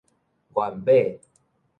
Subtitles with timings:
[0.51, 1.19] 原碼